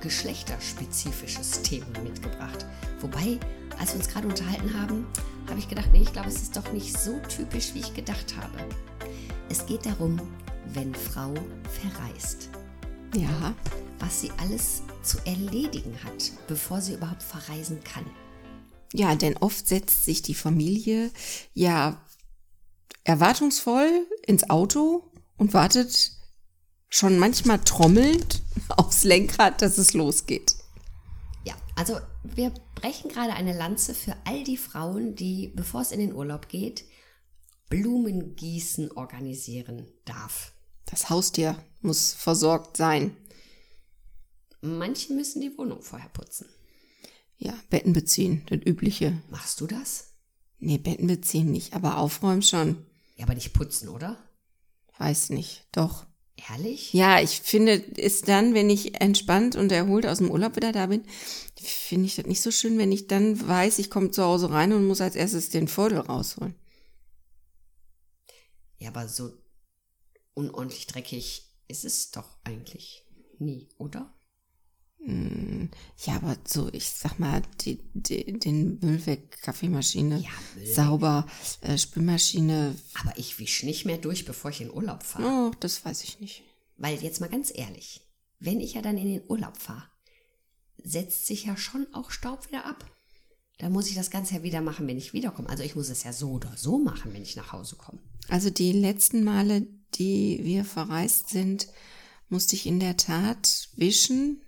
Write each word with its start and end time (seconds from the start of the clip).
geschlechterspezifisches 0.00 1.62
Thema 1.62 1.98
mitgebracht. 2.02 2.66
Wobei, 3.00 3.38
als 3.78 3.92
wir 3.92 4.00
uns 4.00 4.08
gerade 4.08 4.28
unterhalten 4.28 4.78
haben, 4.78 5.06
habe 5.48 5.58
ich 5.58 5.68
gedacht, 5.68 5.88
nee, 5.92 6.02
ich 6.02 6.12
glaube, 6.12 6.28
es 6.28 6.42
ist 6.42 6.56
doch 6.56 6.72
nicht 6.72 6.98
so 6.98 7.18
typisch, 7.28 7.74
wie 7.74 7.80
ich 7.80 7.94
gedacht 7.94 8.34
habe. 8.36 8.58
Es 9.48 9.66
geht 9.66 9.86
darum, 9.86 10.20
wenn 10.66 10.94
Frau 10.94 11.34
verreist. 11.80 12.50
Ja. 13.14 13.54
Was 13.98 14.20
sie 14.20 14.30
alles 14.38 14.82
zu 15.02 15.18
erledigen 15.26 15.96
hat, 16.04 16.32
bevor 16.46 16.80
sie 16.80 16.94
überhaupt 16.94 17.22
verreisen 17.22 17.82
kann. 17.84 18.06
Ja, 18.92 19.14
denn 19.14 19.36
oft 19.36 19.66
setzt 19.68 20.04
sich 20.04 20.22
die 20.22 20.34
Familie 20.34 21.10
ja 21.52 22.00
erwartungsvoll 23.04 24.06
ins 24.26 24.48
Auto 24.50 25.10
und 25.36 25.54
wartet 25.54 26.12
schon 26.90 27.18
manchmal 27.18 27.60
trommelnd 27.60 28.42
aufs 28.68 29.04
Lenkrad, 29.04 29.62
dass 29.62 29.78
es 29.78 29.94
losgeht. 29.94 30.56
Ja, 31.44 31.54
also 31.76 31.98
wir 32.22 32.52
brechen 32.74 33.10
gerade 33.10 33.32
eine 33.32 33.56
Lanze 33.56 33.94
für 33.94 34.14
all 34.24 34.44
die 34.44 34.56
Frauen, 34.56 35.14
die, 35.14 35.52
bevor 35.54 35.80
es 35.80 35.92
in 35.92 36.00
den 36.00 36.14
Urlaub 36.14 36.48
geht, 36.48 36.84
Blumengießen 37.70 38.90
organisieren 38.92 39.86
darf. 40.04 40.52
Das 40.86 41.08
Haustier 41.08 41.56
muss 41.80 42.12
versorgt 42.12 42.76
sein. 42.76 43.16
Manche 44.60 45.14
müssen 45.14 45.40
die 45.40 45.56
Wohnung 45.56 45.80
vorher 45.80 46.08
putzen. 46.08 46.48
Ja, 47.38 47.54
Betten 47.70 47.92
beziehen, 47.92 48.42
das 48.50 48.58
Übliche. 48.66 49.22
Machst 49.30 49.60
du 49.60 49.66
das? 49.66 50.12
Nee, 50.58 50.76
Betten 50.76 51.06
beziehen 51.06 51.50
nicht, 51.50 51.72
aber 51.72 51.96
aufräumen 51.96 52.42
schon. 52.42 52.84
Ja, 53.16 53.24
aber 53.24 53.34
nicht 53.34 53.54
putzen, 53.54 53.88
oder? 53.88 54.18
Weiß 54.98 55.30
nicht, 55.30 55.66
doch. 55.72 56.04
Ehrlich? 56.48 56.92
Ja, 56.92 57.20
ich 57.20 57.40
finde 57.40 57.72
ist 57.72 58.28
dann, 58.28 58.54
wenn 58.54 58.70
ich 58.70 59.00
entspannt 59.00 59.56
und 59.56 59.72
erholt 59.72 60.06
aus 60.06 60.18
dem 60.18 60.30
Urlaub 60.30 60.56
wieder 60.56 60.72
da 60.72 60.86
bin, 60.86 61.04
finde 61.56 62.06
ich 62.06 62.16
das 62.16 62.26
nicht 62.26 62.40
so 62.40 62.50
schön, 62.50 62.78
wenn 62.78 62.92
ich 62.92 63.08
dann 63.08 63.46
weiß, 63.46 63.78
ich 63.78 63.90
komme 63.90 64.10
zu 64.10 64.22
Hause 64.22 64.50
rein 64.50 64.72
und 64.72 64.86
muss 64.86 65.00
als 65.00 65.16
erstes 65.16 65.50
den 65.50 65.68
Vordel 65.68 65.98
rausholen. 65.98 66.54
Ja, 68.78 68.88
aber 68.88 69.08
so 69.08 69.32
unordentlich 70.34 70.86
dreckig 70.86 71.44
ist 71.68 71.84
es 71.84 72.10
doch 72.10 72.38
eigentlich 72.44 73.04
nie, 73.38 73.68
oder? 73.78 74.14
Hm, 75.04 75.70
ja, 76.04 76.16
aber 76.16 76.36
so, 76.46 76.68
ich 76.72 76.90
sag 76.90 77.18
mal, 77.18 77.42
die, 77.62 77.80
die, 77.94 78.38
den 78.38 78.78
Müll 78.80 79.04
weg, 79.06 79.38
Kaffeemaschine, 79.42 80.18
Ja, 80.18 80.30
Müll 80.56 80.66
sauber, 80.66 81.26
äh, 81.62 81.78
Spülmaschine. 81.78 82.74
Aber 83.00 83.16
ich 83.16 83.38
wisch 83.38 83.62
nicht 83.62 83.86
mehr 83.86 83.98
durch, 83.98 84.24
bevor 84.24 84.50
ich 84.50 84.60
in 84.60 84.70
Urlaub 84.70 85.02
fahre. 85.02 85.24
Oh, 85.26 85.54
das 85.60 85.84
weiß 85.84 86.04
ich 86.04 86.20
nicht. 86.20 86.42
Weil 86.76 87.02
jetzt 87.02 87.20
mal 87.20 87.30
ganz 87.30 87.50
ehrlich, 87.54 88.02
wenn 88.38 88.60
ich 88.60 88.74
ja 88.74 88.82
dann 88.82 88.98
in 88.98 89.08
den 89.08 89.22
Urlaub 89.28 89.56
fahre, 89.56 89.88
setzt 90.82 91.26
sich 91.26 91.44
ja 91.44 91.56
schon 91.56 91.86
auch 91.92 92.10
Staub 92.10 92.48
wieder 92.48 92.66
ab. 92.66 92.84
Da 93.58 93.68
muss 93.68 93.88
ich 93.88 93.94
das 93.94 94.10
Ganze 94.10 94.36
ja 94.36 94.42
wieder 94.42 94.62
machen, 94.62 94.86
wenn 94.86 94.96
ich 94.96 95.12
wiederkomme. 95.12 95.48
Also 95.48 95.62
ich 95.62 95.76
muss 95.76 95.90
es 95.90 96.02
ja 96.02 96.12
so 96.14 96.30
oder 96.30 96.52
so 96.56 96.78
machen, 96.78 97.12
wenn 97.12 97.22
ich 97.22 97.36
nach 97.36 97.52
Hause 97.52 97.76
komme. 97.76 97.98
Also 98.28 98.48
die 98.48 98.72
letzten 98.72 99.22
Male, 99.22 99.66
die 99.94 100.40
wir 100.42 100.64
verreist 100.64 101.28
sind, 101.28 101.68
musste 102.30 102.56
ich 102.56 102.66
in 102.66 102.80
der 102.80 102.96
Tat 102.96 103.68
wischen, 103.76 104.40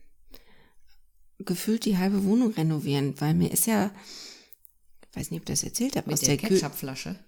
gefühlt 1.45 1.85
die 1.85 1.99
halbe 1.99 2.25
Wohnung 2.25 2.53
renovieren, 2.53 3.21
weil 3.21 3.35
mir 3.35 3.51
ist 3.53 3.67
ja, 3.67 3.91
ich 5.11 5.17
weiß 5.17 5.31
nicht, 5.31 5.41
ob 5.41 5.49
ich 5.49 5.53
das 5.53 5.63
erzählt 5.65 5.97
habe, 5.97 6.07
Mit 6.09 6.15
aus 6.15 6.21
der 6.21 6.37
der 6.37 6.49
Ketchupflasche. 6.49 7.19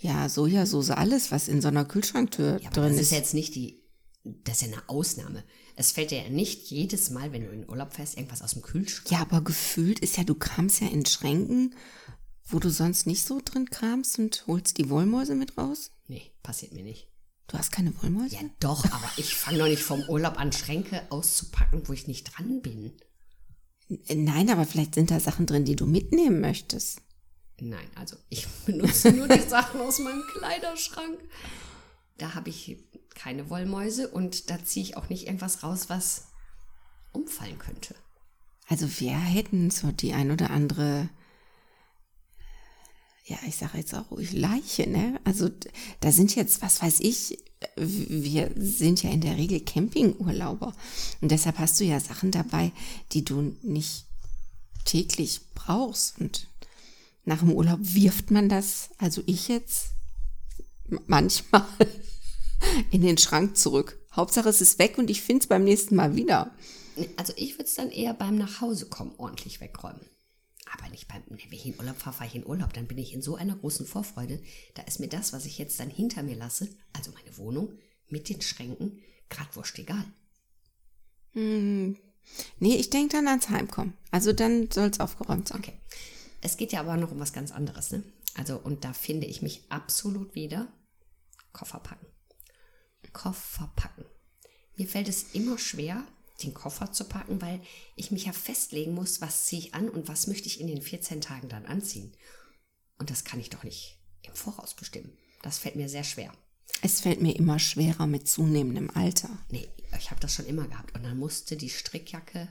ja, 0.00 0.28
Sojasauce, 0.28 0.90
alles, 0.90 1.30
was 1.30 1.48
in 1.48 1.60
so 1.60 1.68
einer 1.68 1.84
Kühlschranktür 1.84 2.60
Ja, 2.62 2.70
drin 2.70 2.84
das 2.92 2.94
ist. 2.96 3.00
ist 3.02 3.10
jetzt 3.12 3.34
nicht 3.34 3.54
die, 3.54 3.82
das 4.22 4.62
ist 4.62 4.68
ja 4.70 4.76
eine 4.78 4.88
Ausnahme. 4.88 5.44
Es 5.76 5.92
fällt 5.92 6.10
dir 6.12 6.22
ja 6.22 6.28
nicht 6.30 6.70
jedes 6.70 7.10
Mal, 7.10 7.32
wenn 7.32 7.42
du 7.44 7.50
in 7.50 7.60
den 7.62 7.68
Urlaub 7.70 7.92
fährst, 7.94 8.16
irgendwas 8.16 8.42
aus 8.42 8.52
dem 8.52 8.62
Kühlschrank. 8.62 9.10
Ja, 9.10 9.20
aber 9.20 9.40
gefühlt 9.42 9.98
ist 10.00 10.16
ja, 10.16 10.24
du 10.24 10.34
kramst 10.34 10.80
ja 10.80 10.88
in 10.88 11.04
Schränken, 11.04 11.74
wo 12.46 12.58
du 12.60 12.70
sonst 12.70 13.06
nicht 13.06 13.24
so 13.26 13.40
drin 13.44 13.68
kramst 13.70 14.18
und 14.18 14.44
holst 14.46 14.78
die 14.78 14.88
Wollmäuse 14.90 15.34
mit 15.34 15.56
raus. 15.58 15.90
Nee, 16.06 16.30
passiert 16.42 16.72
mir 16.72 16.84
nicht. 16.84 17.08
Du 17.48 17.58
hast 17.58 17.72
keine 17.72 17.92
Wollmäuse? 18.02 18.36
Ja, 18.36 18.40
doch, 18.60 18.84
aber 18.86 19.10
ich 19.16 19.34
fange 19.34 19.58
doch 19.58 19.66
nicht 19.66 19.82
vom 19.82 20.00
Urlaub 20.08 20.38
an, 20.38 20.52
Schränke 20.52 21.02
auszupacken, 21.10 21.82
wo 21.88 21.92
ich 21.92 22.06
nicht 22.06 22.24
dran 22.24 22.62
bin. 22.62 22.92
Nein, 23.88 24.50
aber 24.50 24.64
vielleicht 24.64 24.94
sind 24.94 25.10
da 25.10 25.20
Sachen 25.20 25.46
drin, 25.46 25.64
die 25.64 25.76
du 25.76 25.86
mitnehmen 25.86 26.40
möchtest. 26.40 27.00
Nein, 27.60 27.86
also 27.94 28.16
ich 28.28 28.46
benutze 28.66 29.12
nur 29.12 29.28
die 29.28 29.40
Sachen 29.40 29.80
aus 29.80 29.98
meinem 29.98 30.22
Kleiderschrank. 30.32 31.18
Da 32.18 32.34
habe 32.34 32.50
ich 32.50 32.78
keine 33.14 33.50
Wollmäuse 33.50 34.08
und 34.08 34.50
da 34.50 34.62
ziehe 34.64 34.84
ich 34.84 34.96
auch 34.96 35.08
nicht 35.08 35.26
irgendwas 35.26 35.62
raus, 35.62 35.88
was 35.88 36.28
umfallen 37.12 37.58
könnte. 37.58 37.94
Also 38.68 38.88
wir 39.00 39.16
hätten 39.16 39.70
so 39.70 39.92
die 39.92 40.14
ein 40.14 40.30
oder 40.30 40.50
andere, 40.50 41.08
ja, 43.24 43.38
ich 43.46 43.56
sage 43.56 43.78
jetzt 43.78 43.94
auch 43.94 44.10
ruhig 44.10 44.32
Leiche, 44.32 44.88
ne? 44.88 45.18
Also 45.24 45.48
da 46.00 46.12
sind 46.12 46.34
jetzt, 46.36 46.60
was 46.60 46.82
weiß 46.82 47.00
ich, 47.00 47.38
wir 47.76 48.50
sind 48.56 49.02
ja 49.02 49.10
in 49.10 49.22
der 49.22 49.38
Regel 49.38 49.60
Campingurlauber. 49.60 50.74
Und 51.22 51.30
deshalb 51.30 51.58
hast 51.58 51.80
du 51.80 51.84
ja 51.84 52.00
Sachen 52.00 52.30
dabei, 52.30 52.72
die 53.12 53.24
du 53.24 53.56
nicht 53.62 54.04
täglich 54.84 55.40
brauchst. 55.54 56.18
Und 56.18 56.48
nach 57.24 57.38
dem 57.38 57.52
Urlaub 57.52 57.80
wirft 57.80 58.30
man 58.30 58.50
das, 58.50 58.90
also 58.98 59.22
ich 59.24 59.48
jetzt, 59.48 59.92
manchmal 61.06 61.64
in 62.90 63.00
den 63.00 63.16
Schrank 63.16 63.56
zurück. 63.56 63.98
Hauptsache 64.12 64.50
es 64.50 64.60
ist 64.60 64.78
weg 64.78 64.98
und 64.98 65.08
ich 65.08 65.22
finde 65.22 65.42
es 65.42 65.48
beim 65.48 65.64
nächsten 65.64 65.96
Mal 65.96 66.14
wieder. 66.14 66.54
Also 67.16 67.32
ich 67.36 67.54
würde 67.54 67.64
es 67.64 67.74
dann 67.74 67.90
eher 67.90 68.12
beim 68.12 68.36
Nachhausekommen 68.36 69.14
ordentlich 69.16 69.60
wegräumen. 69.60 70.02
Aber 70.76 70.88
nicht 70.88 71.06
beim, 71.08 71.22
wenn 71.28 71.38
ich 71.38 71.66
in 71.66 71.78
Urlaub 71.78 71.96
fahre, 71.96 72.16
fahre 72.16 72.28
ich 72.28 72.34
in 72.34 72.46
Urlaub. 72.46 72.72
Dann 72.72 72.86
bin 72.86 72.98
ich 72.98 73.14
in 73.14 73.22
so 73.22 73.36
einer 73.36 73.56
großen 73.56 73.86
Vorfreude. 73.86 74.42
Da 74.74 74.82
ist 74.82 74.98
mir 74.98 75.08
das, 75.08 75.32
was 75.32 75.46
ich 75.46 75.58
jetzt 75.58 75.78
dann 75.78 75.90
hinter 75.90 76.22
mir 76.22 76.36
lasse, 76.36 76.68
also 76.92 77.12
meine 77.12 77.36
Wohnung 77.36 77.72
mit 78.08 78.28
den 78.28 78.40
Schränken, 78.40 79.00
grad 79.30 79.54
wurscht 79.56 79.78
egal. 79.78 80.04
Hm. 81.32 81.96
Nee, 82.58 82.76
ich 82.76 82.90
denke 82.90 83.16
dann 83.16 83.28
ans 83.28 83.48
Heimkommen. 83.48 83.94
Also 84.10 84.32
dann 84.32 84.70
soll 84.70 84.88
es 84.88 85.00
aufgeräumt 85.00 85.48
sein. 85.48 85.58
Okay. 85.60 85.80
Es 86.40 86.56
geht 86.56 86.72
ja 86.72 86.80
aber 86.80 86.96
noch 86.96 87.12
um 87.12 87.20
was 87.20 87.32
ganz 87.32 87.52
anderes, 87.52 87.90
ne? 87.90 88.02
Also, 88.34 88.58
und 88.58 88.84
da 88.84 88.92
finde 88.92 89.26
ich 89.26 89.42
mich 89.42 89.62
absolut 89.70 90.34
wieder. 90.34 90.68
Koffer 91.52 91.78
packen. 91.78 92.06
Koffer 93.12 93.72
packen. 93.76 94.04
Mir 94.76 94.88
fällt 94.88 95.08
es 95.08 95.34
immer 95.34 95.56
schwer, 95.56 96.04
den 96.42 96.54
Koffer 96.54 96.92
zu 96.92 97.04
packen, 97.04 97.40
weil 97.40 97.60
ich 97.96 98.10
mich 98.10 98.26
ja 98.26 98.32
festlegen 98.32 98.94
muss, 98.94 99.20
was 99.20 99.44
ziehe 99.44 99.60
ich 99.60 99.74
an 99.74 99.88
und 99.88 100.08
was 100.08 100.26
möchte 100.26 100.48
ich 100.48 100.60
in 100.60 100.66
den 100.66 100.82
14 100.82 101.20
Tagen 101.20 101.48
dann 101.48 101.66
anziehen. 101.66 102.16
Und 102.98 103.10
das 103.10 103.24
kann 103.24 103.40
ich 103.40 103.50
doch 103.50 103.62
nicht 103.62 103.98
im 104.22 104.34
Voraus 104.34 104.74
bestimmen. 104.74 105.16
Das 105.42 105.58
fällt 105.58 105.76
mir 105.76 105.88
sehr 105.88 106.04
schwer. 106.04 106.32
Es 106.82 107.00
fällt 107.00 107.20
mir 107.20 107.36
immer 107.36 107.58
schwerer 107.58 108.06
mit 108.06 108.28
zunehmendem 108.28 108.90
Alter. 108.90 109.30
Nee, 109.50 109.68
ich 109.98 110.10
habe 110.10 110.20
das 110.20 110.34
schon 110.34 110.46
immer 110.46 110.66
gehabt. 110.66 110.94
Und 110.94 111.04
dann 111.04 111.18
musste 111.18 111.56
die 111.56 111.70
Strickjacke, 111.70 112.48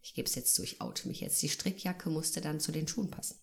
ich 0.00 0.14
gebe 0.14 0.28
es 0.28 0.34
jetzt 0.34 0.54
zu, 0.54 0.62
ich 0.62 0.80
oute 0.80 1.08
mich 1.08 1.20
jetzt, 1.20 1.42
die 1.42 1.48
Strickjacke 1.48 2.10
musste 2.10 2.40
dann 2.40 2.60
zu 2.60 2.72
den 2.72 2.86
Schuhen 2.86 3.10
passen. 3.10 3.38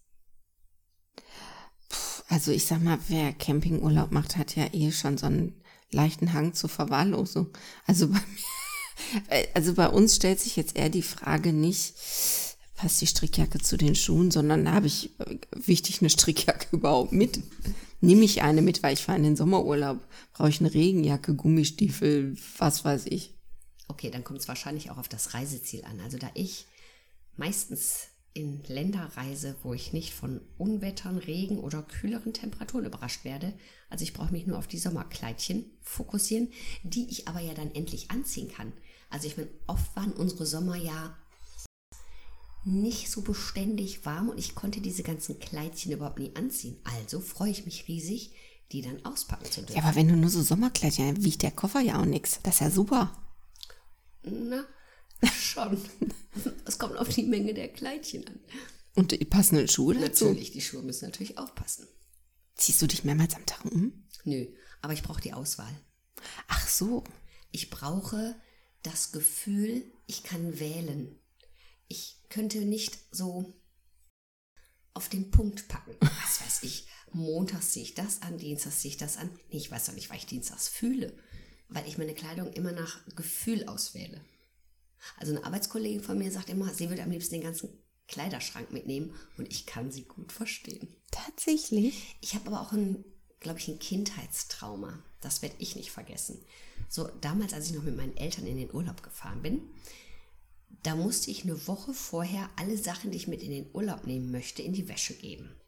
Also 2.28 2.52
ich 2.52 2.66
sag 2.66 2.82
mal, 2.82 3.00
wer 3.08 3.34
Campingurlaub 3.34 4.12
macht, 4.12 4.38
hat 4.38 4.56
ja 4.56 4.74
eh 4.74 4.92
schon 4.92 5.18
so 5.18 5.28
einen 5.28 5.62
leichten 5.92 6.34
Hang 6.34 6.54
zur 6.54 6.70
Verwahrlosung. 6.70 7.56
Also 7.86 8.08
bei 8.08 8.20
mir, 8.20 8.65
also 9.54 9.74
bei 9.74 9.90
uns 9.90 10.16
stellt 10.16 10.40
sich 10.40 10.56
jetzt 10.56 10.76
eher 10.76 10.90
die 10.90 11.02
Frage 11.02 11.54
nicht, 11.54 11.94
passt 12.76 13.02
die 13.02 13.08
Strickjacke 13.08 13.60
zu 13.60 13.78
den 13.78 13.96
Schuhen, 13.96 14.32
sondern 14.32 14.72
habe 14.72 14.88
ich 14.88 15.12
äh, 15.20 15.38
wichtig 15.52 16.02
eine 16.02 16.10
Strickjacke 16.10 16.68
überhaupt 16.76 17.12
mit? 17.12 17.40
Nehme 18.02 18.24
ich 18.26 18.42
eine 18.42 18.62
mit, 18.62 18.84
weil 18.84 18.94
ich 18.94 19.02
fahre 19.02 19.18
in 19.18 19.24
den 19.24 19.36
Sommerurlaub, 19.36 20.00
brauche 20.34 20.50
ich 20.50 20.60
eine 20.60 20.74
Regenjacke, 20.74 21.34
Gummistiefel, 21.36 22.38
was 22.58 22.86
weiß 22.86 23.06
ich. 23.08 23.34
Okay, 23.88 24.12
dann 24.12 24.24
kommt 24.24 24.40
es 24.40 24.48
wahrscheinlich 24.48 24.92
auch 24.92 24.98
auf 24.98 25.08
das 25.08 25.34
Reiseziel 25.34 25.84
an. 25.86 26.00
Also 26.02 26.18
da 26.18 26.30
ich 26.34 26.66
meistens 27.38 28.08
in 28.34 28.62
Länder 28.66 29.12
reise, 29.16 29.56
wo 29.64 29.74
ich 29.74 29.94
nicht 29.94 30.14
von 30.14 30.42
Unwettern, 30.58 31.18
Regen 31.18 31.58
oder 31.60 31.82
kühleren 31.84 32.34
Temperaturen 32.34 32.86
überrascht 32.86 33.24
werde, 33.24 33.54
also 33.90 34.04
ich 34.04 34.14
brauche 34.14 34.34
mich 34.34 34.46
nur 34.46 34.58
auf 34.58 34.68
die 34.68 34.78
Sommerkleidchen 34.78 35.66
fokussieren, 35.82 36.50
die 36.84 37.10
ich 37.10 37.30
aber 37.30 37.40
ja 37.40 37.54
dann 37.54 37.74
endlich 37.74 38.12
anziehen 38.12 38.50
kann. 38.50 38.74
Also 39.10 39.28
ich 39.28 39.38
meine, 39.38 39.50
oft 39.68 39.96
waren 39.96 40.14
unsere 40.14 40.46
Sommer 40.46 40.76
ja 40.76 41.18
nicht 42.66 43.12
so 43.12 43.22
beständig 43.22 44.06
warm 44.06 44.30
und 44.30 44.40
ich 44.40 44.56
konnte 44.56 44.82
diese 44.82 45.04
ganzen 45.04 45.40
Kleidchen 45.40 45.92
überhaupt 45.92 46.20
nie 46.20 46.36
anziehen. 46.36 46.78
Also 46.84 47.20
freue 47.20 47.52
ich 47.52 47.66
mich 47.66 47.88
riesig, 47.88 48.32
die 48.72 48.82
dann 48.82 49.06
auspacken 49.06 49.46
zu 49.46 49.62
dürfen. 49.62 49.78
Ja, 49.78 49.84
aber 49.84 49.96
wenn 49.96 50.08
du 50.08 50.16
nur 50.16 50.32
so 50.32 50.42
Sommerkleidchen, 50.42 51.24
wiegt 51.24 51.44
der 51.44 51.52
Koffer 51.52 51.80
ja 51.82 52.02
auch 52.02 52.06
nichts. 52.06 52.40
Das 52.42 52.56
ist 52.56 52.62
ja 52.62 52.72
super. 52.72 53.16
Na, 54.24 54.66
schon. 55.32 55.78
Es 56.66 56.78
kommt 56.78 56.98
auf 56.98 57.08
die 57.08 57.24
Menge 57.24 57.54
der 57.54 57.70
Kleidchen 57.70 58.28
an. 58.28 58.40
Und 58.96 59.12
die 59.12 59.24
passenden 59.24 59.70
Schuhe 59.70 59.94
dazu. 59.94 60.26
Natürlich, 60.26 60.52
die 60.52 60.60
Schuhe 60.60 60.82
müssen 60.82 61.06
natürlich 61.06 61.38
auch 61.38 61.56
passen. 61.56 61.88
Ziehst 62.56 62.82
du 62.82 62.88
dich 62.88 63.06
mehrmals 63.06 63.36
am 63.36 63.46
Tag 63.46 63.64
um? 63.66 64.06
Nö, 64.26 64.48
aber 64.82 64.92
ich 64.92 65.02
brauche 65.02 65.22
die 65.22 65.32
Auswahl. 65.32 65.74
Ach 66.48 66.68
so. 66.68 67.06
Ich 67.52 67.70
brauche 67.70 68.36
das 68.86 69.12
Gefühl, 69.12 69.84
ich 70.06 70.24
kann 70.24 70.60
wählen. 70.60 71.20
Ich 71.88 72.18
könnte 72.30 72.60
nicht 72.60 72.98
so 73.12 73.54
auf 74.94 75.10
den 75.10 75.32
Punkt 75.32 75.68
packen. 75.68 75.96
Was 76.00 76.42
weiß 76.42 76.64
ich. 76.64 76.88
Montags 77.12 77.72
ziehe 77.72 77.86
ich 77.86 77.94
das 77.94 78.22
an, 78.22 78.38
Dienstags 78.38 78.82
ziehe 78.82 78.92
ich 78.92 78.98
das 78.98 79.18
an. 79.18 79.30
Nee, 79.50 79.58
ich 79.58 79.72
weiß 79.72 79.86
doch 79.86 79.94
nicht, 79.94 80.10
weil 80.10 80.18
ich 80.18 80.26
Dienstags 80.26 80.68
fühle. 80.68 81.18
Weil 81.70 81.88
ich 81.88 81.98
meine 81.98 82.14
Kleidung 82.14 82.52
immer 82.54 82.72
nach 82.72 83.06
Gefühl 83.16 83.68
auswähle. 83.68 84.22
Also 85.18 85.36
eine 85.36 85.46
Arbeitskollegin 85.46 86.04
von 86.04 86.18
mir 86.18 86.32
sagt 86.32 86.50
immer, 86.50 86.74
sie 86.74 86.90
würde 86.90 87.04
am 87.04 87.12
liebsten 87.12 87.36
den 87.36 87.44
ganzen 87.44 87.70
Kleiderschrank 88.08 88.72
mitnehmen 88.72 89.16
und 89.38 89.52
ich 89.52 89.66
kann 89.66 89.92
sie 89.92 90.04
gut 90.04 90.32
verstehen. 90.32 90.88
Tatsächlich? 91.12 92.18
Ich 92.22 92.36
habe 92.36 92.48
aber 92.48 92.62
auch 92.62 92.72
ein, 92.72 93.04
glaube 93.40 93.60
ich, 93.60 93.68
ein 93.68 93.80
Kindheitstrauma. 93.80 95.04
Das 95.26 95.42
werde 95.42 95.56
ich 95.58 95.76
nicht 95.76 95.92
vergessen. 95.92 96.40
So 96.88 97.08
damals, 97.20 97.54
als 97.54 97.66
ich 97.66 97.76
noch 97.76 97.82
mit 97.82 97.98
meinen 97.98 98.16
Eltern 98.16 98.46
in 98.46 98.58
den 98.58 98.72
Urlaub 98.72 99.02
gefahren 99.02 99.42
bin, 99.42 99.62
da 100.84 100.96
musste 100.96 101.32
ich 101.32 101.44
eine 101.44 101.68
Woche 101.68 101.96
vorher 101.96 102.48
alle 102.58 102.78
Sachen, 102.78 103.10
die 103.10 103.18
ich 103.18 103.28
mit 103.28 103.42
in 103.42 103.50
den 103.50 103.74
Urlaub 103.74 104.06
nehmen 104.06 104.30
möchte, 104.30 104.62
in 104.62 104.74
die 104.74 104.88
Wäsche 104.88 105.16
geben. 105.16 105.60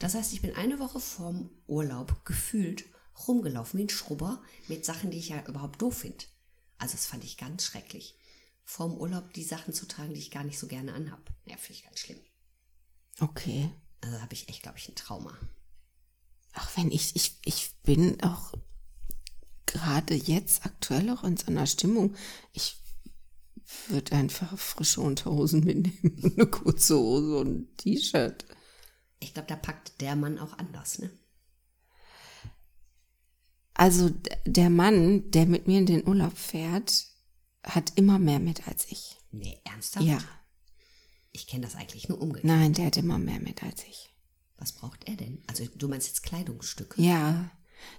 Das 0.00 0.14
heißt, 0.14 0.32
ich 0.32 0.42
bin 0.42 0.56
eine 0.56 0.80
Woche 0.80 0.98
vorm 0.98 1.48
Urlaub 1.68 2.24
gefühlt 2.24 2.86
rumgelaufen 3.28 3.78
wie 3.78 3.84
ein 3.84 3.88
Schrubber 3.88 4.42
mit 4.66 4.84
Sachen, 4.84 5.12
die 5.12 5.18
ich 5.18 5.28
ja 5.28 5.46
überhaupt 5.46 5.80
doof 5.80 5.98
finde. 5.98 6.24
Also 6.78 6.94
das 6.94 7.06
fand 7.06 7.22
ich 7.22 7.36
ganz 7.36 7.64
schrecklich. 7.64 8.18
Vorm 8.64 8.98
Urlaub 8.98 9.32
die 9.32 9.44
Sachen 9.44 9.72
zu 9.72 9.86
tragen, 9.86 10.14
die 10.14 10.20
ich 10.20 10.32
gar 10.32 10.42
nicht 10.42 10.58
so 10.58 10.66
gerne 10.66 10.92
anhab. 10.92 11.32
Ja, 11.44 11.56
finde 11.56 11.74
ich 11.74 11.84
ganz 11.84 12.00
schlimm. 12.00 12.20
Okay. 13.20 13.70
Also 14.00 14.20
habe 14.20 14.34
ich 14.34 14.48
echt, 14.48 14.62
glaube 14.62 14.78
ich, 14.78 14.88
ein 14.88 14.96
Trauma. 14.96 15.38
Ach, 16.54 16.76
wenn 16.76 16.90
ich, 16.90 17.14
ich, 17.14 17.38
ich 17.44 17.76
bin 17.84 18.20
auch 18.22 18.52
gerade 19.68 20.14
jetzt 20.14 20.66
aktuell 20.66 21.10
auch 21.10 21.22
in 21.24 21.36
so 21.36 21.46
einer 21.46 21.66
Stimmung. 21.66 22.14
Ich 22.52 22.76
würde 23.88 24.16
einfach 24.16 24.58
frische 24.58 25.00
Unterhosen 25.00 25.64
mitnehmen, 25.64 26.32
eine 26.36 26.46
kurze 26.46 26.98
Hose 26.98 27.38
und 27.38 27.60
ein 27.60 27.76
T-Shirt. 27.76 28.46
Ich 29.20 29.34
glaube, 29.34 29.48
da 29.48 29.56
packt 29.56 30.00
der 30.00 30.16
Mann 30.16 30.38
auch 30.38 30.56
anders, 30.58 30.98
ne? 30.98 31.10
Also 33.74 34.10
der 34.44 34.70
Mann, 34.70 35.30
der 35.30 35.46
mit 35.46 35.68
mir 35.68 35.78
in 35.78 35.86
den 35.86 36.08
Urlaub 36.08 36.36
fährt, 36.36 37.06
hat 37.62 37.92
immer 37.96 38.18
mehr 38.18 38.40
mit 38.40 38.66
als 38.66 38.90
ich. 38.90 39.16
Nee, 39.30 39.60
ernsthaft? 39.64 40.04
Ja. 40.06 40.18
Ich 41.30 41.46
kenne 41.46 41.64
das 41.64 41.76
eigentlich 41.76 42.08
nur 42.08 42.20
umgekehrt. 42.20 42.44
Nein, 42.44 42.72
der 42.72 42.86
hat 42.86 42.96
immer 42.96 43.18
mehr 43.18 43.38
mit 43.38 43.62
als 43.62 43.84
ich. 43.84 44.12
Was 44.56 44.72
braucht 44.72 45.06
er 45.08 45.14
denn? 45.14 45.44
Also 45.46 45.64
du 45.66 45.86
meinst 45.86 46.08
jetzt 46.08 46.22
Kleidungsstücke? 46.22 47.00
Ja, 47.00 47.50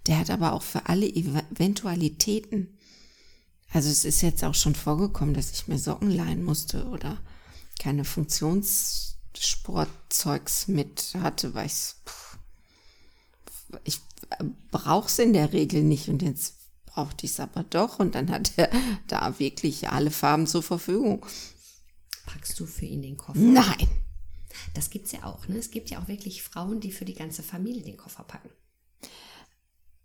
der 0.08 0.20
hat 0.20 0.30
aber 0.30 0.54
auch 0.54 0.64
für 0.64 0.88
alle 0.88 1.06
Ev- 1.08 1.44
Eventualitäten. 1.52 2.78
Also 3.72 3.90
es 3.90 4.04
ist 4.06 4.22
jetzt 4.22 4.44
auch 4.44 4.56
schon 4.56 4.76
vorgekommen, 4.76 5.34
dass 5.34 5.52
ich 5.52 5.68
mir 5.68 5.78
Socken 5.78 6.10
leihen 6.12 6.44
musste 6.44 6.86
oder 6.88 7.20
keine 7.80 8.04
Funktionssportzeugs 8.04 10.68
mit 10.68 11.14
hatte, 11.22 11.54
weil 11.54 11.70
pff, 11.70 12.38
ich 13.84 14.00
brauch's 14.72 15.20
in 15.20 15.34
der 15.34 15.54
Regel 15.54 15.84
nicht 15.84 16.10
und 16.10 16.22
jetzt 16.22 16.56
brauchte 16.86 17.26
ich 17.26 17.32
es 17.34 17.40
aber 17.40 17.64
doch 17.64 18.00
und 18.00 18.16
dann 18.16 18.30
hat 18.32 18.54
er 18.58 18.70
da 19.08 19.38
wirklich 19.40 19.90
alle 19.90 20.12
Farben 20.12 20.48
zur 20.48 20.64
Verfügung. 20.64 21.26
Packst 22.26 22.60
du 22.60 22.66
für 22.66 22.86
ihn 22.86 23.02
den 23.04 23.18
Koffer? 23.18 23.40
Nein, 23.40 23.88
Das 24.74 24.90
gibt's 24.90 25.12
ja 25.12 25.24
auch, 25.24 25.48
ne? 25.48 25.58
Es 25.58 25.72
gibt 25.72 25.90
ja 25.90 26.02
auch 26.02 26.08
wirklich 26.08 26.44
Frauen, 26.44 26.80
die 26.80 26.92
für 26.92 27.06
die 27.06 27.14
ganze 27.14 27.44
Familie 27.44 27.84
den 27.84 27.98
Koffer 27.98 28.24
packen. 28.24 28.50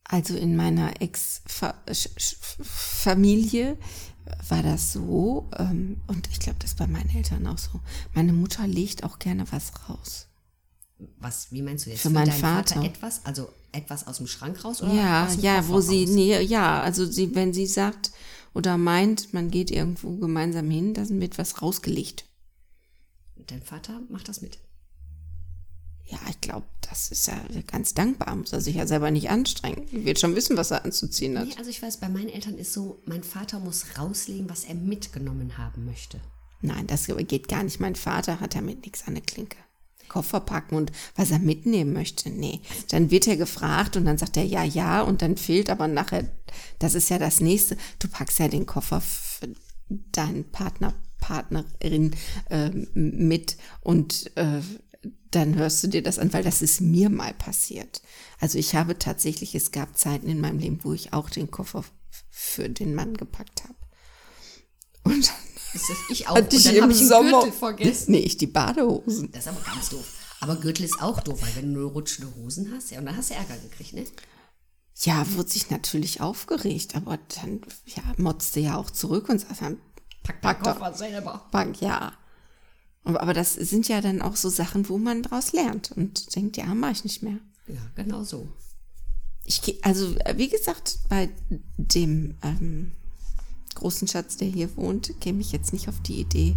Also 0.04 0.36
in 0.36 0.54
meiner 0.56 1.00
Ex-Familie 1.00 3.78
war 4.48 4.62
das 4.62 4.92
so, 4.92 5.48
ähm, 5.58 6.00
und 6.06 6.28
ich 6.30 6.38
glaube, 6.40 6.58
das 6.60 6.70
ist 6.72 6.78
bei 6.78 6.86
meinen 6.86 7.10
Eltern 7.14 7.46
auch 7.46 7.58
so. 7.58 7.80
Meine 8.14 8.32
Mutter 8.32 8.66
legt 8.66 9.04
auch 9.04 9.18
gerne 9.18 9.44
was 9.50 9.72
raus. 9.88 10.28
Was, 11.18 11.52
wie 11.52 11.62
meinst 11.62 11.86
du 11.86 11.90
jetzt? 11.90 12.00
Für 12.02 12.10
meinen 12.10 12.30
deinen 12.30 12.40
Vater. 12.40 12.82
etwas, 12.82 13.24
also 13.24 13.48
etwas 13.72 14.06
aus 14.06 14.18
dem 14.18 14.26
Schrank 14.26 14.64
raus 14.64 14.82
oder 14.82 14.94
Ja, 14.94 15.28
ja, 15.40 15.56
Koffer 15.56 15.68
wo 15.68 15.80
sie, 15.80 16.04
raus? 16.04 16.10
nee, 16.14 16.40
ja, 16.40 16.80
also 16.80 17.04
sie, 17.04 17.34
wenn 17.34 17.52
sie 17.52 17.66
sagt 17.66 18.12
oder 18.54 18.78
meint, 18.78 19.34
man 19.34 19.50
geht 19.50 19.70
irgendwo 19.70 20.16
gemeinsam 20.16 20.70
hin, 20.70 20.94
dann 20.94 21.20
wird 21.20 21.36
was 21.38 21.60
rausgelegt. 21.60 22.24
Dein 23.46 23.62
Vater 23.62 24.00
macht 24.08 24.28
das 24.28 24.40
mit. 24.40 24.58
Ja, 26.06 26.18
ich 26.28 26.40
glaube, 26.40 26.66
das 26.88 27.10
ist 27.10 27.26
ja 27.26 27.40
ganz 27.66 27.94
dankbar. 27.94 28.34
Muss 28.36 28.52
er 28.52 28.60
sich 28.60 28.76
ja 28.76 28.86
selber 28.86 29.10
nicht 29.10 29.30
anstrengen. 29.30 29.86
Er 29.92 30.04
wird 30.04 30.20
schon 30.20 30.36
wissen, 30.36 30.56
was 30.56 30.70
er 30.70 30.84
anzuziehen 30.84 31.38
hat. 31.38 31.48
Nee, 31.48 31.54
also 31.58 31.70
ich 31.70 31.82
weiß, 31.82 31.96
bei 31.96 32.08
meinen 32.08 32.28
Eltern 32.28 32.58
ist 32.58 32.72
so, 32.72 33.02
mein 33.06 33.22
Vater 33.22 33.58
muss 33.58 33.98
rauslegen, 33.98 34.50
was 34.50 34.64
er 34.64 34.74
mitgenommen 34.74 35.56
haben 35.58 35.86
möchte. 35.86 36.20
Nein, 36.60 36.86
das 36.86 37.06
geht 37.06 37.48
gar 37.48 37.62
nicht. 37.62 37.80
Mein 37.80 37.94
Vater 37.94 38.40
hat 38.40 38.54
damit 38.54 38.82
nichts 38.84 39.06
an 39.06 39.14
der 39.14 39.22
Klinke. 39.22 39.56
Koffer 40.08 40.40
packen 40.40 40.76
und 40.76 40.92
was 41.16 41.30
er 41.30 41.38
mitnehmen 41.38 41.92
möchte. 41.92 42.30
Nee. 42.30 42.60
Dann 42.90 43.10
wird 43.10 43.26
er 43.26 43.36
gefragt 43.36 43.96
und 43.96 44.04
dann 44.04 44.18
sagt 44.18 44.36
er 44.36 44.44
ja, 44.44 44.62
ja 44.62 45.02
und 45.02 45.22
dann 45.22 45.36
fehlt 45.36 45.70
aber 45.70 45.88
nachher, 45.88 46.30
das 46.78 46.94
ist 46.94 47.10
ja 47.10 47.18
das 47.18 47.40
nächste. 47.40 47.76
Du 47.98 48.08
packst 48.08 48.38
ja 48.38 48.48
den 48.48 48.66
Koffer 48.66 49.00
für 49.00 49.48
deinen 49.88 50.44
Partner, 50.50 50.94
Partnerin 51.18 52.14
ähm, 52.50 52.86
mit 52.94 53.56
und 53.80 54.30
äh, 54.36 54.60
dann 55.30 55.56
hörst 55.56 55.82
du 55.82 55.88
dir 55.88 56.02
das 56.02 56.18
an, 56.18 56.32
weil 56.32 56.44
das 56.44 56.62
ist 56.62 56.80
mir 56.80 57.10
mal 57.10 57.34
passiert. 57.34 58.02
Also 58.40 58.58
ich 58.58 58.74
habe 58.74 58.98
tatsächlich, 58.98 59.54
es 59.54 59.72
gab 59.72 59.96
Zeiten 59.98 60.28
in 60.28 60.40
meinem 60.40 60.58
Leben, 60.58 60.80
wo 60.82 60.92
ich 60.92 61.12
auch 61.12 61.30
den 61.30 61.50
Koffer 61.50 61.84
für 62.30 62.68
den 62.68 62.94
Mann 62.94 63.16
gepackt 63.16 63.64
habe. 63.64 63.74
Und 65.04 65.30
Das 65.74 65.90
ist 65.90 65.98
ich 66.08 66.28
auch. 66.28 66.36
hatte 66.36 66.44
Und 66.44 66.52
ich 66.54 66.64
dann 66.64 66.76
im 66.76 66.92
Sommer. 66.92 67.40
Gürtel 67.42 67.52
vergessen. 67.52 68.12
Nee, 68.12 68.18
ich 68.18 68.36
die 68.36 68.46
Badehosen. 68.46 69.30
Das 69.32 69.42
ist 69.42 69.48
aber 69.48 69.60
ganz 69.60 69.90
doof. 69.90 70.06
Aber 70.40 70.56
Gürtel 70.56 70.84
ist 70.84 71.00
auch 71.02 71.20
doof, 71.20 71.42
weil 71.42 71.56
wenn 71.56 71.74
du 71.74 71.80
nur 71.80 71.90
rutschende 71.90 72.32
Hosen 72.36 72.72
hast, 72.74 72.90
ja, 72.90 72.98
und 73.00 73.06
dann 73.06 73.16
hast 73.16 73.30
du 73.30 73.34
Ärger 73.34 73.56
gekriegt, 73.56 73.92
ne? 73.92 74.04
Ja, 75.00 75.26
wurde 75.34 75.50
sich 75.50 75.70
natürlich 75.70 76.20
aufgeregt, 76.20 76.94
aber 76.94 77.18
dann 77.40 77.62
ja, 77.86 78.02
motzte 78.16 78.60
ja 78.60 78.76
auch 78.76 78.90
zurück 78.90 79.28
und 79.28 79.40
sagte, 79.40 79.78
Pack 80.22 80.40
Pack 80.40 80.62
den 80.62 80.74
doch. 80.74 80.94
Selber. 80.94 81.48
Bank, 81.50 81.80
ja. 81.80 82.12
Aber 83.04 83.34
das 83.34 83.54
sind 83.54 83.88
ja 83.88 84.00
dann 84.00 84.22
auch 84.22 84.36
so 84.36 84.48
Sachen, 84.48 84.88
wo 84.88 84.98
man 84.98 85.22
draus 85.22 85.52
lernt 85.52 85.92
und 85.92 86.34
denkt, 86.34 86.56
ja, 86.56 86.66
mache 86.74 86.92
ich 86.92 87.04
nicht 87.04 87.22
mehr. 87.22 87.38
Ja, 87.66 87.90
genau 87.94 88.24
so. 88.24 88.48
Ich 89.44 89.84
also 89.84 90.16
äh, 90.20 90.38
wie 90.38 90.48
gesagt, 90.48 91.00
bei 91.10 91.28
dem 91.76 92.36
ähm, 92.42 92.92
großen 93.74 94.08
Schatz, 94.08 94.38
der 94.38 94.48
hier 94.48 94.74
wohnt, 94.76 95.20
käme 95.20 95.40
ich 95.40 95.52
jetzt 95.52 95.72
nicht 95.72 95.88
auf 95.88 96.00
die 96.00 96.20
Idee, 96.20 96.56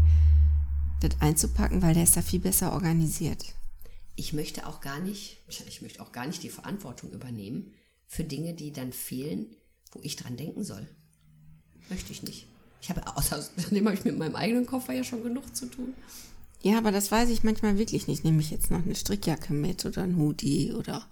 das 1.02 1.20
einzupacken, 1.20 1.82
weil 1.82 1.94
der 1.94 2.04
ist 2.04 2.16
da 2.16 2.22
viel 2.22 2.40
besser 2.40 2.72
organisiert. 2.72 3.44
Ich 4.16 4.34
möchte 4.34 4.66
auch 4.66 4.82
gar 4.82 5.00
nicht, 5.00 5.38
ich 5.48 5.82
möchte 5.82 6.02
auch 6.02 6.12
gar 6.12 6.26
nicht 6.26 6.42
die 6.44 6.50
Verantwortung 6.50 7.12
übernehmen 7.12 7.74
für 8.08 8.24
Dinge, 8.24 8.54
die 8.54 8.72
dann 8.72 8.94
fehlen, 8.94 9.48
wo 9.92 10.00
ich 10.02 10.16
dran 10.16 10.38
denken 10.38 10.64
soll. 10.64 10.88
Möchte 11.90 12.12
ich 12.12 12.24
nicht. 12.24 12.48
Ich 12.82 12.90
habe 12.90 13.06
außerdem 13.16 13.86
habe 13.86 13.96
ich 13.96 14.06
mit 14.06 14.18
meinem 14.18 14.36
eigenen 14.36 14.66
Koffer 14.66 14.94
ja 14.94 15.04
schon 15.04 15.24
genug 15.24 15.56
zu 15.56 15.68
tun. 15.68 15.94
Ja, 16.62 16.78
aber 16.78 16.92
das 16.92 17.12
weiß 17.12 17.30
ich 17.30 17.44
manchmal 17.44 17.78
wirklich 17.78 18.08
nicht. 18.08 18.24
Nehme 18.24 18.42
ich 18.42 18.52
jetzt 18.52 18.72
noch 18.72 18.84
eine 18.84 18.96
Strickjacke 18.96 19.54
mit 19.54 19.86
oder 19.86 20.04
ein 20.04 20.18
Hoodie 20.18 20.74
oder 20.74 21.08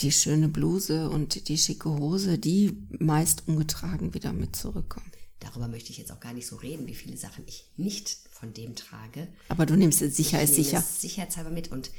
die 0.00 0.12
schöne 0.12 0.48
Bluse 0.48 1.10
und 1.10 1.48
die 1.48 1.58
schicke 1.58 1.90
Hose, 1.90 2.38
die 2.38 2.86
meist 2.98 3.48
ungetragen 3.48 4.14
wieder 4.14 4.32
mit 4.32 4.56
zurückkommen. 4.56 5.10
Darüber 5.40 5.68
möchte 5.68 5.90
ich 5.90 5.98
jetzt 5.98 6.10
auch 6.12 6.20
gar 6.20 6.32
nicht 6.32 6.46
so 6.46 6.56
reden, 6.56 6.86
wie 6.86 6.94
viele 6.94 7.16
Sachen 7.16 7.44
ich 7.46 7.70
nicht 7.76 8.18
von 8.30 8.52
dem 8.52 8.74
trage. 8.74 9.28
Aber 9.48 9.66
du 9.66 9.76
nimmst 9.76 10.02
es 10.02 10.16
sicher, 10.16 10.38
ich 10.38 10.44
ist 10.44 10.56
nehme 10.56 10.64
sicher. 10.64 10.78
Es 10.78 11.00
sicherheitshalber 11.00 11.50
mit. 11.50 11.70
Und 11.70 11.90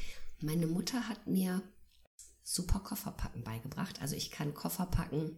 meine 0.42 0.68
Mutter 0.68 1.08
hat 1.08 1.28
mir 1.28 1.62
super 2.44 2.80
Kofferpacken 2.80 3.44
beigebracht. 3.44 4.02
Also 4.02 4.16
ich 4.16 4.32
kann 4.32 4.54
Koffer 4.54 4.88
packen, 4.88 5.38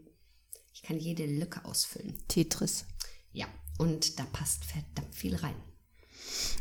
ich 0.74 0.82
kann 0.82 1.00
jede 1.00 1.26
Lücke 1.26 1.64
ausfüllen. 1.66 2.18
Tetris. 2.28 2.86
Ja, 3.34 3.48
und 3.78 4.20
da 4.20 4.26
passt 4.26 4.66
verdammt 4.66 5.14
viel 5.14 5.36
rein. 5.36 5.56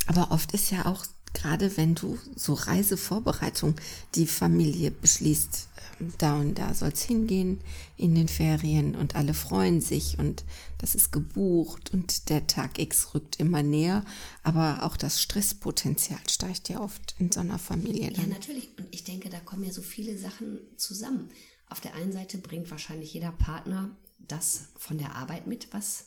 Aber 0.06 0.30
oft 0.30 0.52
ist 0.52 0.70
ja 0.70 0.86
auch 0.86 1.04
gerade 1.32 1.76
wenn 1.76 1.94
du 1.94 2.18
so 2.34 2.54
Reisevorbereitung, 2.54 3.76
die 4.14 4.26
Familie 4.26 4.90
beschließt, 4.90 5.68
ähm, 6.00 6.12
da 6.18 6.36
und 6.36 6.58
da 6.58 6.74
soll 6.74 6.90
es 6.90 7.02
hingehen 7.02 7.60
in 7.96 8.14
den 8.14 8.28
Ferien 8.28 8.94
und 8.94 9.14
alle 9.14 9.34
freuen 9.34 9.80
sich 9.80 10.18
und 10.18 10.44
das 10.78 10.94
ist 10.94 11.12
gebucht 11.12 11.92
und 11.92 12.28
der 12.28 12.46
Tag 12.46 12.78
X 12.78 13.14
rückt 13.14 13.38
immer 13.38 13.62
näher, 13.62 14.04
aber 14.42 14.82
auch 14.82 14.96
das 14.96 15.20
Stresspotenzial 15.20 16.20
steigt 16.28 16.68
ja 16.68 16.80
oft 16.80 17.14
in 17.18 17.30
so 17.30 17.40
einer 17.40 17.58
Familie. 17.58 18.10
Dann. 18.10 18.28
Ja, 18.28 18.34
natürlich. 18.34 18.70
Und 18.78 18.86
ich 18.90 19.04
denke, 19.04 19.30
da 19.30 19.40
kommen 19.40 19.64
ja 19.64 19.72
so 19.72 19.82
viele 19.82 20.18
Sachen 20.18 20.58
zusammen. 20.76 21.30
Auf 21.68 21.80
der 21.80 21.94
einen 21.94 22.12
Seite 22.12 22.38
bringt 22.38 22.70
wahrscheinlich 22.70 23.14
jeder 23.14 23.32
Partner 23.32 23.90
das 24.18 24.68
von 24.76 24.98
der 24.98 25.14
Arbeit 25.14 25.46
mit, 25.46 25.72
was 25.72 26.06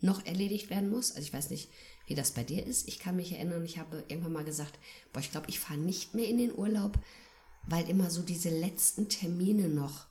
noch 0.00 0.24
erledigt 0.26 0.70
werden 0.70 0.90
muss. 0.90 1.12
Also 1.12 1.22
ich 1.26 1.32
weiß 1.32 1.50
nicht, 1.50 1.70
wie 2.06 2.14
das 2.14 2.32
bei 2.32 2.44
dir 2.44 2.66
ist. 2.66 2.88
Ich 2.88 2.98
kann 2.98 3.16
mich 3.16 3.32
erinnern, 3.32 3.64
ich 3.64 3.78
habe 3.78 4.04
irgendwann 4.08 4.32
mal 4.32 4.44
gesagt, 4.44 4.78
boah, 5.12 5.20
ich 5.20 5.30
glaube, 5.30 5.48
ich 5.48 5.60
fahre 5.60 5.78
nicht 5.78 6.14
mehr 6.14 6.28
in 6.28 6.38
den 6.38 6.54
Urlaub, 6.54 6.98
weil 7.66 7.88
immer 7.88 8.10
so 8.10 8.22
diese 8.22 8.50
letzten 8.50 9.08
Termine 9.08 9.68
noch, 9.68 10.06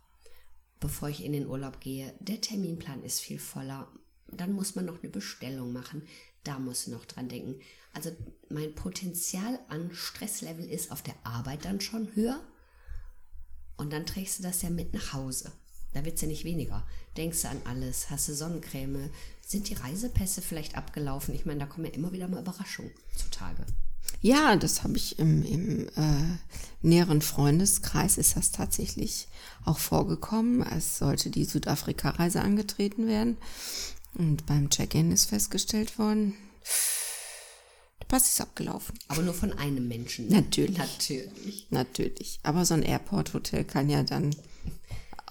bevor 0.79 1.09
ich 1.09 1.23
in 1.23 1.33
den 1.33 1.47
Urlaub 1.47 1.81
gehe, 1.81 2.13
der 2.19 2.41
Terminplan 2.41 3.03
ist 3.03 3.19
viel 3.19 3.39
voller. 3.39 3.87
Dann 4.27 4.53
muss 4.53 4.75
man 4.75 4.85
noch 4.85 5.01
eine 5.01 5.11
Bestellung 5.11 5.73
machen. 5.73 6.03
Da 6.43 6.59
muss 6.59 6.87
noch 6.87 7.05
dran 7.05 7.27
denken. 7.27 7.59
Also 7.93 8.11
mein 8.49 8.75
Potenzial 8.75 9.59
an 9.67 9.91
Stresslevel 9.93 10.69
ist 10.69 10.91
auf 10.91 11.01
der 11.01 11.15
Arbeit 11.23 11.65
dann 11.65 11.81
schon 11.81 12.15
höher. 12.15 12.41
Und 13.75 13.91
dann 13.91 14.05
trägst 14.05 14.39
du 14.39 14.43
das 14.43 14.61
ja 14.61 14.69
mit 14.69 14.93
nach 14.93 15.13
Hause. 15.13 15.51
Da 15.93 16.05
wird 16.05 16.15
es 16.15 16.21
ja 16.21 16.27
nicht 16.27 16.43
weniger. 16.43 16.85
Denkst 17.17 17.41
du 17.41 17.49
an 17.49 17.61
alles, 17.65 18.09
hast 18.09 18.29
du 18.29 18.33
Sonnencreme, 18.33 19.09
sind 19.45 19.69
die 19.69 19.73
Reisepässe 19.73 20.41
vielleicht 20.41 20.75
abgelaufen? 20.75 21.33
Ich 21.33 21.45
meine, 21.45 21.59
da 21.59 21.65
kommen 21.65 21.85
ja 21.85 21.93
immer 21.93 22.11
wieder 22.11 22.27
mal 22.27 22.41
Überraschungen 22.41 22.91
zutage. 23.15 23.65
Ja, 24.21 24.55
das 24.55 24.83
habe 24.83 24.97
ich 24.97 25.17
im, 25.17 25.43
im 25.43 25.87
äh, 25.95 26.37
näheren 26.81 27.21
Freundeskreis 27.21 28.17
ist 28.17 28.35
das 28.35 28.51
tatsächlich 28.51 29.27
auch 29.65 29.77
vorgekommen. 29.77 30.61
Es 30.61 30.97
sollte 30.97 31.29
die 31.29 31.45
Südafrika-Reise 31.45 32.41
angetreten 32.41 33.07
werden. 33.07 33.37
Und 34.15 34.45
beim 34.45 34.69
Check-in 34.69 35.11
ist 35.11 35.25
festgestellt 35.25 35.97
worden, 35.99 36.35
der 38.01 38.07
Pass 38.07 38.27
ist 38.27 38.41
abgelaufen. 38.41 38.97
Aber 39.07 39.21
nur 39.21 39.33
von 39.33 39.53
einem 39.53 39.87
Menschen. 39.87 40.27
Natürlich. 40.29 40.77
Natürlich. 40.77 41.67
Natürlich. 41.69 42.39
Aber 42.43 42.65
so 42.65 42.73
ein 42.73 42.83
Airport-Hotel 42.83 43.63
kann 43.63 43.89
ja 43.89 44.03
dann 44.03 44.35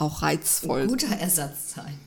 auch 0.00 0.22
reizvoll. 0.22 0.82
Ein 0.82 0.88
guter 0.88 1.16
Ersatz 1.16 1.74
sein. 1.74 1.98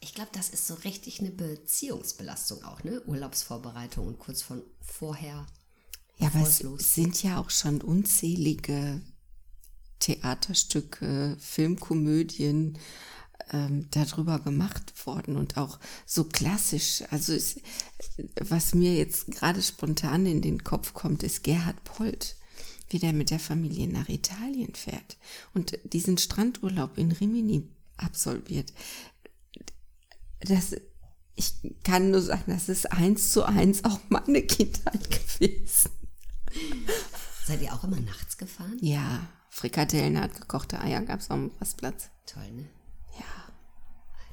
Ich 0.00 0.14
glaube, 0.14 0.30
das 0.32 0.50
ist 0.50 0.66
so 0.66 0.74
richtig 0.74 1.20
eine 1.20 1.30
Beziehungsbelastung 1.30 2.62
auch, 2.64 2.84
ne? 2.84 3.00
Urlaubsvorbereitung 3.06 4.06
und 4.06 4.18
kurz 4.18 4.42
von 4.42 4.62
vorher. 4.80 5.46
Ja, 6.18 6.28
aber 6.28 6.42
es 6.42 6.58
sind 6.94 7.22
ja 7.22 7.38
auch 7.38 7.50
schon 7.50 7.80
unzählige 7.80 9.00
Theaterstücke, 9.98 11.36
Filmkomödien 11.40 12.78
ähm, 13.52 13.88
darüber 13.90 14.38
gemacht 14.38 14.92
worden 15.06 15.36
und 15.36 15.56
auch 15.56 15.80
so 16.06 16.24
klassisch. 16.24 17.02
Also 17.10 17.32
es, 17.32 17.60
was 18.40 18.74
mir 18.74 18.94
jetzt 18.94 19.30
gerade 19.32 19.62
spontan 19.62 20.26
in 20.26 20.42
den 20.42 20.62
Kopf 20.62 20.92
kommt, 20.92 21.22
ist 21.22 21.42
Gerhard 21.42 21.82
Polt 21.84 22.36
wie 22.94 23.00
der 23.00 23.12
mit 23.12 23.30
der 23.30 23.40
Familie 23.40 23.88
nach 23.88 24.08
Italien 24.08 24.72
fährt 24.76 25.18
und 25.52 25.76
diesen 25.82 26.16
Strandurlaub 26.16 26.96
in 26.96 27.10
Rimini 27.10 27.68
absolviert. 27.96 28.72
Das, 30.38 30.76
ich 31.34 31.54
kann 31.82 32.12
nur 32.12 32.22
sagen, 32.22 32.44
das 32.46 32.68
ist 32.68 32.92
eins 32.92 33.32
zu 33.32 33.42
eins 33.42 33.84
auch 33.84 33.98
meine 34.10 34.42
Kindheit 34.42 35.10
gewesen. 35.10 35.90
Seid 37.44 37.62
ihr 37.62 37.74
auch 37.74 37.82
immer 37.82 38.00
nachts 38.00 38.38
gefahren? 38.38 38.78
Ja, 38.80 39.26
Frikadellen 39.50 40.20
hat 40.20 40.40
gekochte 40.40 40.80
Eier 40.80 41.02
gab 41.02 41.18
es 41.18 41.30
am 41.30 41.50
Rastplatz. 41.60 42.10
Toll, 42.26 42.48
ne? 42.52 42.68
Ja. 43.18 43.24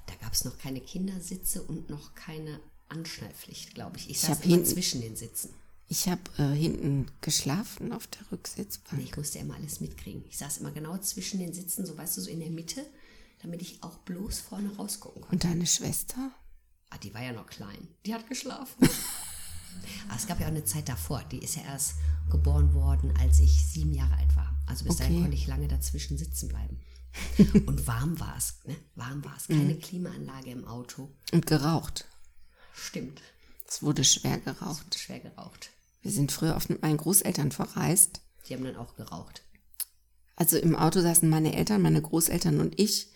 Da 0.06 0.14
gab 0.22 0.34
es 0.34 0.46
noch 0.46 0.60
keine 0.60 0.82
Kindersitze 0.82 1.64
und 1.64 1.90
noch 1.90 2.14
keine 2.14 2.60
Anschnallpflicht, 2.90 3.74
glaube 3.74 3.98
ich. 3.98 4.04
Ich, 4.04 4.12
ich 4.12 4.20
saß 4.20 4.42
immer 4.42 4.54
hinten, 4.54 4.70
zwischen 4.70 5.02
den 5.02 5.16
Sitzen. 5.16 5.52
Ich 5.92 6.08
habe 6.08 6.22
äh, 6.38 6.56
hinten 6.56 7.08
geschlafen 7.20 7.92
auf 7.92 8.08
der 8.08 8.22
Rücksitzbank. 8.32 9.04
Ich 9.04 9.18
musste 9.18 9.40
immer 9.40 9.56
alles 9.56 9.82
mitkriegen. 9.82 10.24
Ich 10.30 10.38
saß 10.38 10.60
immer 10.60 10.72
genau 10.72 10.98
zwischen 11.00 11.42
den 11.42 11.54
Sitzen, 11.54 11.86
so 11.86 11.98
weißt 11.98 12.16
du, 12.16 12.22
so 12.22 12.30
in 12.30 12.40
der 12.40 12.50
Mitte, 12.50 12.86
damit 13.42 13.62
ich 13.62 13.84
auch 13.84 13.98
bloß 13.98 14.40
vorne 14.40 14.74
rausgucken 14.78 15.22
konnte. 15.22 15.36
Und 15.36 15.44
deine 15.44 15.68
Schwester? 15.68 16.32
Ah, 16.92 16.98
die 17.00 17.14
war 17.14 17.22
ja 17.22 17.34
noch 17.34 17.46
klein. 17.46 17.90
Die 18.06 18.14
hat 18.14 18.26
geschlafen. 18.30 18.78
Aber 20.08 20.16
es 20.16 20.28
gab 20.28 20.40
ja 20.40 20.46
auch 20.46 20.52
eine 20.52 20.64
Zeit 20.64 20.88
davor. 20.88 21.26
Die 21.30 21.40
ist 21.40 21.58
ja 21.58 21.64
erst 21.64 21.96
geboren 22.30 22.74
worden, 22.74 23.14
als 23.20 23.42
ich 23.42 23.52
sieben 23.52 23.94
Jahre 23.94 24.16
alt 24.16 24.34
war. 24.38 24.58
Also 24.68 24.86
bis 24.86 24.94
okay. 24.94 25.04
dahin 25.04 25.24
konnte 25.24 25.36
ich 25.36 25.48
lange 25.48 25.68
dazwischen 25.68 26.18
sitzen 26.18 26.48
bleiben. 26.48 26.80
Und 27.68 27.86
warm 27.86 28.18
war 28.18 28.38
es. 28.38 28.60
Ne? 28.64 28.78
Warm 28.96 29.26
war 29.26 29.36
es. 29.36 29.48
Keine 29.48 29.74
mhm. 29.74 29.82
Klimaanlage 29.82 30.52
im 30.52 30.64
Auto. 30.64 31.14
Und 31.34 31.48
geraucht. 31.48 32.08
Stimmt. 32.74 33.22
Es 33.68 33.84
wurde 33.84 34.06
schwer 34.06 34.40
geraucht. 34.40 34.78
Es 34.80 34.86
wurde 34.86 34.98
schwer 34.98 35.20
geraucht. 35.20 35.70
Wir 36.02 36.12
sind 36.12 36.32
früher 36.32 36.56
oft 36.56 36.70
mit 36.70 36.82
meinen 36.82 36.98
Großeltern 36.98 37.52
verreist. 37.52 38.22
Die 38.48 38.54
haben 38.54 38.64
dann 38.64 38.76
auch 38.76 38.96
geraucht. 38.96 39.44
Also 40.36 40.58
im 40.58 40.76
Auto 40.76 41.02
saßen 41.02 41.30
meine 41.30 41.56
Eltern, 41.56 41.82
meine 41.82 42.02
Großeltern 42.02 42.60
und 42.60 42.80
ich. 42.80 43.12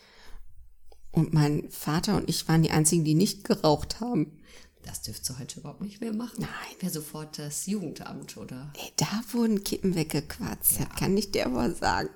Und 1.11 1.33
mein 1.33 1.69
Vater 1.71 2.17
und 2.17 2.29
ich 2.29 2.47
waren 2.47 2.61
die 2.61 2.71
einzigen, 2.71 3.05
die 3.05 3.15
nicht 3.15 3.43
geraucht 3.43 4.01
haben. 4.01 4.41
Das 4.83 5.01
dürft 5.01 5.27
ihr 5.29 5.39
heute 5.39 5.59
überhaupt 5.61 5.81
nicht 5.81 6.01
mehr 6.01 6.13
machen. 6.13 6.41
Nein. 6.41 6.75
Wäre 6.79 6.91
sofort 6.91 7.39
das 7.39 7.65
Jugendamt, 7.65 8.37
oder? 8.37 8.71
Ey, 8.75 8.91
da 8.97 9.23
wurden 9.31 9.63
Kippen 9.63 9.95
weggequatzt. 9.95 10.79
Ja. 10.79 10.85
Das 10.85 10.99
kann 10.99 11.13
nicht 11.15 11.33
der 11.33 11.51
wohl 11.51 11.73
sagen. 11.73 12.09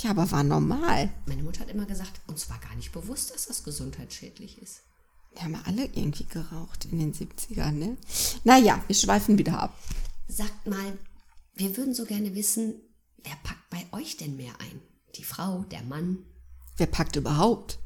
Ja, 0.00 0.10
aber 0.10 0.30
war 0.30 0.42
normal. 0.42 1.10
Meine 1.24 1.42
Mutter 1.42 1.60
hat 1.60 1.70
immer 1.70 1.86
gesagt, 1.86 2.20
uns 2.26 2.50
war 2.50 2.58
gar 2.60 2.74
nicht 2.74 2.92
bewusst, 2.92 3.32
dass 3.32 3.46
das 3.46 3.64
gesundheitsschädlich 3.64 4.60
ist. 4.60 4.82
Die 5.36 5.42
haben 5.42 5.56
alle 5.66 5.84
irgendwie 5.84 6.24
geraucht 6.24 6.86
in 6.90 6.98
den 6.98 7.12
70ern, 7.12 7.72
ne? 7.72 7.96
Naja, 8.44 8.82
wir 8.86 8.96
schweifen 8.96 9.38
wieder 9.38 9.58
ab. 9.60 9.78
Sagt 10.28 10.66
mal, 10.66 10.98
wir 11.54 11.76
würden 11.76 11.94
so 11.94 12.04
gerne 12.04 12.34
wissen, 12.34 12.74
wer 13.22 13.36
packt 13.42 13.70
bei 13.70 13.86
euch 13.98 14.16
denn 14.16 14.36
mehr 14.36 14.52
ein? 14.60 14.80
Die 15.16 15.24
Frau, 15.24 15.64
der 15.70 15.82
Mann? 15.82 16.18
Wer 16.76 16.86
packt 16.86 17.16
überhaupt? 17.16 17.78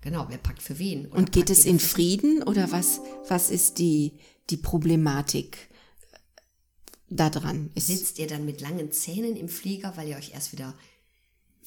Genau, 0.00 0.26
wer 0.28 0.38
packt 0.38 0.62
für 0.62 0.78
wen? 0.78 1.06
Und 1.06 1.32
geht 1.32 1.50
es 1.50 1.64
in 1.64 1.80
Frieden 1.80 2.42
oder 2.42 2.70
was, 2.70 3.00
was 3.28 3.50
ist 3.50 3.78
die, 3.78 4.18
die 4.50 4.56
Problematik 4.56 5.68
da 7.08 7.30
dran? 7.30 7.70
Sitzt 7.74 8.18
ihr 8.18 8.26
dann 8.26 8.44
mit 8.44 8.60
langen 8.60 8.92
Zähnen 8.92 9.36
im 9.36 9.48
Flieger, 9.48 9.96
weil 9.96 10.08
ihr 10.08 10.16
euch 10.16 10.32
erst 10.32 10.52
wieder 10.52 10.74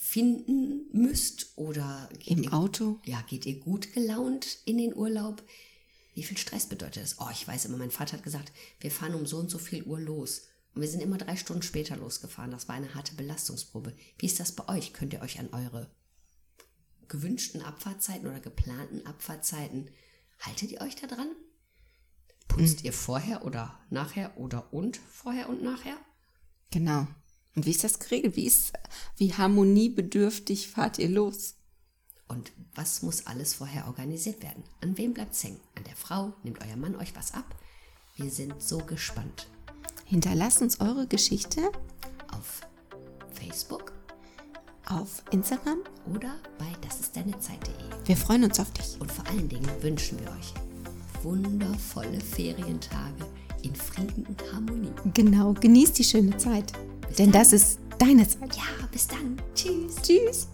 finden 0.10 0.88
müsst 0.92 1.54
oder 1.56 2.10
im 2.26 2.44
ihr, 2.44 2.54
Auto? 2.54 3.00
Ja, 3.06 3.22
geht 3.22 3.46
ihr 3.46 3.60
gut 3.60 3.94
gelaunt 3.94 4.58
in 4.66 4.80
den 4.80 4.96
Urlaub? 4.96 5.44
Wie 6.16 6.24
viel 6.24 6.38
Stress 6.38 6.66
bedeutet 6.66 7.04
das? 7.04 7.18
Oh, 7.20 7.30
ich 7.32 7.48
weiß 7.48 7.66
immer, 7.66 7.78
mein 7.78 7.92
Vater 7.92 8.14
hat 8.18 8.24
gesagt, 8.24 8.52
wir 8.80 8.90
fahren 8.90 9.14
um 9.14 9.28
so 9.28 9.38
und 9.38 9.52
so 9.52 9.60
viel 9.60 9.84
Uhr 9.84 10.00
los. 10.00 10.48
Und 10.74 10.82
wir 10.82 10.90
sind 10.90 11.02
immer 11.02 11.20
drei 11.20 11.36
Stunden 11.36 11.62
später 11.62 11.96
losgefahren. 11.96 12.50
Das 12.50 12.68
war 12.68 12.76
eine 12.76 12.96
harte 12.96 13.14
Belastungsprobe. 13.14 13.94
Wie 14.18 14.26
ist 14.26 14.40
das 14.40 14.52
bei 14.52 14.68
euch? 14.68 14.94
Könnt 14.94 15.14
ihr 15.14 15.22
euch 15.22 15.40
an 15.40 15.50
eure 15.54 15.92
gewünschten 17.08 17.62
Abfahrtzeiten 17.62 18.28
oder 18.28 18.40
geplanten 18.40 19.06
Abfahrtzeiten, 19.06 19.92
haltet 20.40 20.72
ihr 20.72 20.82
euch 20.82 20.96
da 20.96 21.06
dran? 21.06 21.32
Putzt 22.48 22.80
hm. 22.80 22.86
ihr 22.86 22.94
vorher 22.94 23.46
oder 23.46 23.80
nachher 23.92 24.38
oder 24.38 24.74
und 24.74 24.98
vorher 24.98 25.50
und 25.50 25.62
nachher? 25.62 25.98
Genau. 26.72 27.08
Und 27.56 27.66
wie 27.66 27.72
ist 27.72 27.84
das 27.84 28.00
geregelt? 28.00 28.36
Wie, 28.36 28.46
ist, 28.46 28.74
wie 29.18 29.34
harmoniebedürftig 29.34 30.70
fahrt 30.70 31.00
ihr 31.00 31.10
los? 31.10 31.56
Und 32.28 32.52
was 32.76 33.02
muss 33.02 33.26
alles 33.26 33.56
vorher 33.56 33.88
organisiert 33.88 34.44
werden? 34.44 34.64
An 34.82 34.98
wem 34.98 35.14
bleibt's 35.14 35.44
hängen? 35.44 35.60
An 35.76 35.84
der 35.84 35.96
Frau? 35.96 36.34
Nimmt 36.44 36.60
euer 36.64 36.78
Mann 36.78 36.96
euch 36.96 37.16
was 37.16 37.34
ab? 37.34 37.56
Wir 38.16 38.30
sind 38.30 38.62
so 38.62 38.78
gespannt. 38.78 39.48
Hinterlasst 40.06 40.62
uns 40.62 40.80
eure 40.80 41.08
Geschichte 41.08 41.72
auf 42.32 42.62
Facebook, 43.32 43.94
auf 44.86 45.24
Instagram 45.32 45.80
oder 46.14 46.36
bei 46.58 46.72
das 46.82 47.00
ist 47.00 47.16
deine 47.16 47.40
Zeit.de. 47.40 47.74
Wir 48.06 48.18
freuen 48.18 48.44
uns 48.44 48.60
auf 48.60 48.72
dich. 48.72 49.00
Und 49.00 49.12
vor 49.12 49.26
allen 49.28 49.50
Dingen 49.50 49.70
wünschen 49.82 50.20
wir 50.20 50.30
euch 50.32 50.54
wundervolle 51.24 52.20
Ferientage 52.20 53.26
in 53.62 53.76
Frieden 53.76 54.26
und 54.26 54.54
Harmonie. 54.54 54.92
Genau, 55.14 55.54
genießt 55.54 55.98
die 55.98 56.04
schöne 56.04 56.38
Zeit. 56.38 56.74
Denn 57.18 57.32
das 57.32 57.54
ist 57.54 57.80
deine 57.98 58.28
Zeit. 58.28 58.56
Ja, 58.56 58.88
bis 58.92 59.08
dann. 59.08 59.42
Tschüss. 59.56 59.96
Tschüss. 60.02 60.48